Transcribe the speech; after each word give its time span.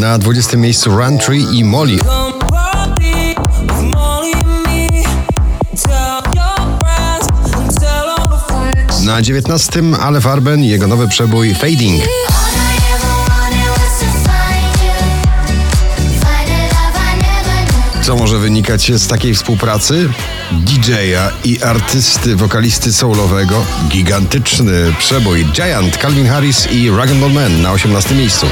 Na 0.00 0.18
20 0.18 0.56
miejscu 0.56 0.90
Run 0.90 1.18
Tree 1.18 1.46
i 1.52 1.64
Molly. 1.64 1.96
Na 9.04 9.22
19 9.22 9.82
Ale 10.00 10.20
Farben 10.20 10.64
jego 10.64 10.86
nowy 10.86 11.08
przebój 11.08 11.54
Fading. 11.54 12.02
Co 18.02 18.16
może 18.16 18.38
wynikać 18.38 18.92
z 18.94 19.06
takiej 19.06 19.34
współpracy? 19.34 20.08
DJ-a 20.52 21.30
i 21.44 21.62
artysty, 21.62 22.36
wokalisty 22.36 22.92
soulowego. 22.92 23.64
Gigantyczny 23.88 24.94
przebój 24.98 25.44
Giant, 25.44 25.96
Calvin 25.96 26.26
Harris 26.26 26.72
i 26.72 26.90
Rag 26.90 27.10
Man 27.34 27.62
na 27.62 27.72
18 27.72 28.14
miejscu. 28.14 28.46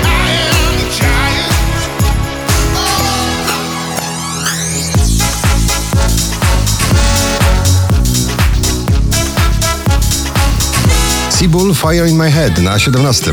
Seabull 11.39 11.73
Fire 11.73 12.09
in 12.09 12.17
My 12.17 12.31
Head 12.33 12.59
na 12.59 12.79
17. 12.79 13.33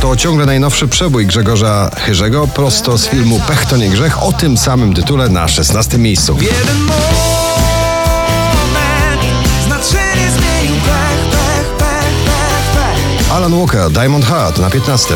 To 0.00 0.16
ciągle 0.16 0.46
najnowszy 0.46 0.88
przebój 0.88 1.26
Grzegorza 1.26 1.90
Chyrzego 1.96 2.48
prosto 2.48 2.98
z 2.98 3.08
filmu 3.08 3.40
Pech 3.46 3.66
to 3.66 3.76
nie 3.76 3.88
grzech 3.88 4.22
o 4.22 4.32
tym 4.32 4.56
samym 4.58 4.94
tytule 4.94 5.28
na 5.28 5.48
16 5.48 5.98
miejscu. 5.98 6.36
Alan 13.32 13.58
Walker, 13.58 13.90
Diamond 13.90 14.24
Heart 14.24 14.58
na 14.58 14.70
15. 14.70 15.14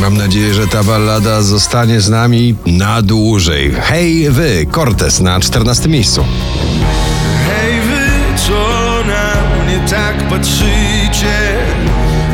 Mam 0.00 0.16
nadzieję, 0.16 0.54
że 0.54 0.66
ta 0.66 0.84
ballada 0.84 1.42
zostanie 1.42 2.00
z 2.00 2.08
nami 2.08 2.56
na 2.66 3.02
dłużej. 3.02 3.74
Hej 3.80 4.30
wy, 4.30 4.66
Cortez 4.74 5.20
na 5.20 5.40
14 5.40 5.88
miejscu. 5.88 6.24
Hej 7.46 7.80
wy, 7.80 8.38
co 8.46 8.98
na 9.06 9.64
mnie 9.64 9.88
tak 9.90 10.28
patrzycie, 10.28 11.58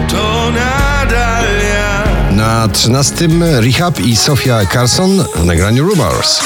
to 0.08 0.50
nadal 0.50 1.44
ja. 1.70 2.04
Na 2.32 2.68
13 2.68 3.28
Rehab 3.60 4.00
i 4.00 4.16
Sofia 4.16 4.66
Carson 4.66 5.24
w 5.36 5.44
nagraniu 5.44 5.84
Rumors. 5.84 6.40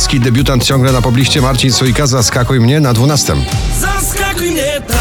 Polski. 0.00 0.20
Debiutant 0.20 0.64
ciągle 0.64 0.92
na 0.92 1.02
pobliście. 1.02 1.40
Marcin 1.40 1.72
Sojka 1.72 2.06
zaskakuj 2.06 2.60
mnie 2.60 2.80
na 2.80 2.92
12. 2.92 3.34
Zaskakuj 3.80 4.50
mnie 4.50 4.80
tak, 4.88 4.96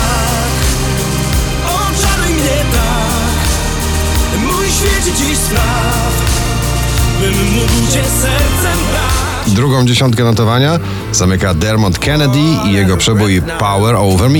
oczaruj 1.66 2.33
mnie 2.33 2.66
tak, 2.72 4.39
mój 4.41 4.66
świecie 4.66 5.17
dziś 5.17 5.38
spraw, 5.38 6.11
bym 7.22 7.52
mógł 7.52 7.91
cię 7.94 8.03
sercem 8.03 8.80
brać. 8.91 9.53
Drugą 9.56 9.86
dziesiątkę 9.86 10.23
notowania 10.23 10.79
zamyka 11.12 11.53
Dermot 11.53 12.00
Kennedy 12.00 12.40
i 12.66 12.73
jego 12.73 12.97
przebój 12.97 13.41
power 13.59 13.96
over 13.96 14.29
me, 14.29 14.40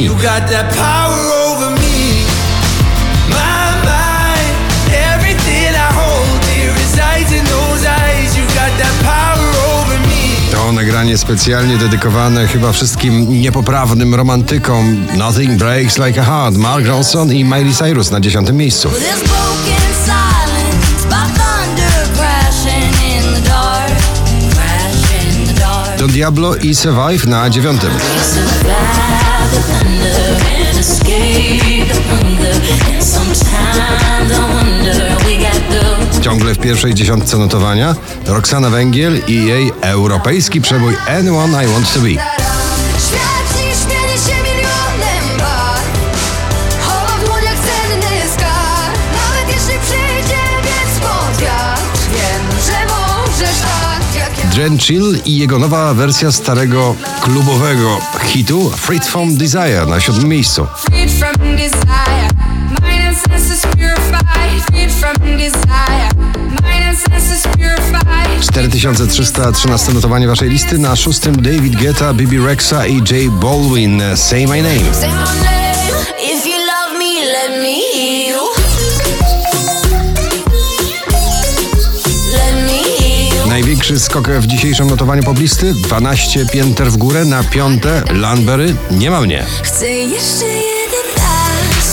nagranie 11.00 11.18
specjalnie 11.18 11.78
dedykowane 11.78 12.48
chyba 12.48 12.72
wszystkim 12.72 13.42
niepoprawnym 13.42 14.16
romantykom. 14.16 15.08
Nothing 15.18 15.58
Breaks 15.58 15.98
Like 15.98 16.22
a 16.22 16.24
Heart, 16.24 16.56
Mark 16.56 16.88
Ronson 16.88 17.34
i 17.34 17.44
Miley 17.44 17.74
Cyrus 17.74 18.12
na 18.12 18.20
dziesiątym 18.20 18.58
miejscu. 18.58 18.90
Don 25.98 26.10
Diablo 26.10 26.56
i 26.56 26.76
Survive 26.76 27.26
na 27.26 27.50
dziewiątym. 27.50 27.92
Survive 28.22 29.10
Ciągle 36.30 36.54
w 36.54 36.60
pierwszej 36.60 36.94
dziesiątce 36.94 37.38
notowania 37.38 37.96
Roxana 38.26 38.70
Węgiel 38.70 39.22
i 39.28 39.46
jej 39.46 39.72
europejski 39.82 40.62
przebój 40.62 40.94
Anyone 41.08 41.66
I 41.66 41.68
Want 41.68 41.94
To 41.94 42.00
Be. 42.00 42.10
Świat 42.10 42.20
dziś 43.54 43.78
śmieni 43.84 44.20
się 44.26 44.44
milionem 44.44 45.38
barw 45.38 45.90
Chowa 46.88 47.18
w 47.18 47.26
dłoniach 47.26 47.56
cenny 47.56 48.22
skarb 48.34 48.98
Nawet 49.14 49.48
jeśli 49.48 49.80
przyjdzie 49.82 50.42
więc 50.64 51.00
pod 51.00 51.42
wiatr 51.42 52.00
Wiem, 52.14 52.62
że 52.66 52.94
możesz 52.94 53.60
tak 53.62 54.16
jak 54.16 54.40
ja 54.46 54.50
Dren 54.52 54.78
Chill 54.80 55.18
i 55.26 55.38
jego 55.38 55.60
nowa 55.60 55.94
wersja 55.94 56.32
starego 56.32 56.96
klubowego 57.22 58.00
hitu 58.24 58.70
Freed 58.70 59.06
From 59.06 59.38
Desire 59.38 59.86
na 59.88 60.00
siódmym 60.00 60.28
miejscu. 60.28 60.68
freed 60.90 61.12
from 61.12 61.56
desire. 61.56 62.59
Mind 62.70 63.04
and 63.04 63.18
senses 63.18 63.66
purified, 63.76 64.62
freed 64.72 64.92
from 64.92 65.38
desire. 65.38 66.10
Mind 66.62 66.84
and 66.84 66.98
senses 66.98 67.48
purified. 67.58 68.46
4313 68.54 69.94
notowanie 69.94 70.28
waszej 70.28 70.50
listy 70.50 70.78
na 70.78 70.96
szóstym 70.96 71.36
David 71.36 71.76
Guetta, 71.76 72.14
Bibi 72.14 72.38
Rexa 72.40 72.88
i 72.88 72.96
J 72.96 73.32
Baldwin 73.32 74.02
Say 74.16 74.48
My 74.48 74.62
Name. 74.62 74.94
Say 74.94 75.10
my 75.10 75.44
name 75.44 75.60
if 76.40 76.46
you 76.46 76.58
love 76.58 76.98
me, 77.00 77.26
let 77.26 77.62
me 77.62 77.82
hear 77.94 78.30
you. 78.30 78.40
Let 82.32 82.54
me 82.68 82.84
hear 83.00 83.36
you. 83.36 83.48
Największy 83.48 84.00
skok 84.00 84.30
w 84.30 84.48
dzisiejszym 84.48 84.88
notowaniu 84.90 85.24
poblisty 85.24 85.74
12 85.74 86.46
pięter 86.46 86.92
w 86.92 86.98
górę 86.98 87.26
na 87.26 87.44
piąte 87.44 88.04
Landberry 88.14 88.76
Nie 88.92 89.12
ma 89.12 89.22
mnie. 89.22 89.46
Chcę 89.64 89.90
jeszcze 89.90 90.46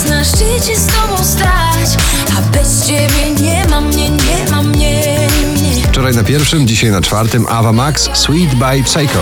na 0.09 0.25
szczycie 0.25 0.77
z 0.77 0.87
tobą 0.87 1.25
stać, 1.25 1.97
a 2.39 2.43
bez 2.43 2.87
ciebie 2.87 3.31
nie 3.41 3.65
ma 3.71 3.81
mnie, 3.81 4.11
nie 4.11 4.51
ma 4.51 4.63
mnie, 4.63 5.29
nie. 5.63 5.83
Wczoraj 5.83 6.15
na 6.15 6.25
pierwszym, 6.25 6.69
dzisiaj 6.69 6.91
na 6.91 7.01
czwartym 7.01 7.47
Ava 7.49 7.73
Max 7.73 8.11
Sweet 8.15 8.55
by 8.55 8.85
Psycho. 8.85 9.21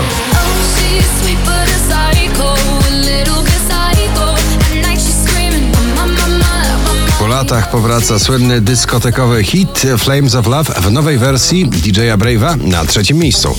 Po 7.19 7.27
latach 7.27 7.69
powraca 7.69 8.19
słynny 8.19 8.61
dyskotekowy 8.61 9.43
hit 9.43 9.81
Flames 9.97 10.35
of 10.35 10.47
Love 10.47 10.73
w 10.81 10.91
nowej 10.91 11.17
wersji 11.17 11.69
DJ-a 11.69 12.17
Brave'a 12.17 12.57
na 12.63 12.85
trzecim 12.85 13.17
miejscu. 13.17 13.55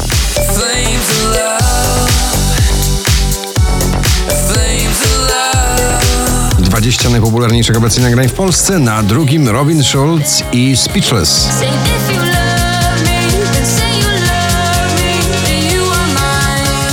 Najpopularniejszych 7.17 7.77
obecnie 7.77 8.03
nagrań 8.03 8.29
w 8.29 8.33
Polsce, 8.33 8.79
na 8.79 9.03
drugim 9.03 9.49
Robin 9.49 9.85
Schulz 9.85 10.43
i 10.53 10.77
Speechless. 10.77 11.49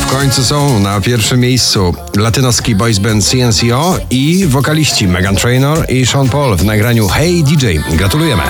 W 0.02 0.12
końcu 0.12 0.44
są 0.44 0.80
na 0.80 1.02
pierwszym 1.02 1.40
miejscu 1.40 1.96
latynoski 2.16 2.76
boys 2.76 3.00
band 3.00 3.26
CNCO 3.26 3.98
i 4.10 4.46
wokaliści 4.48 5.08
Megan 5.08 5.36
Trainor 5.36 5.86
i 5.90 6.06
Sean 6.06 6.30
Paul 6.30 6.58
w 6.58 6.66
nagraniu 6.66 7.08
Hey 7.08 7.44
DJ. 7.44 7.66
Gratulujemy! 7.96 8.44